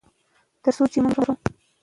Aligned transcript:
تر 0.63 0.71
څو 0.77 0.83
چې 0.91 0.99
موږ 1.03 1.13
یې 1.15 1.19
لرو. 1.19 1.33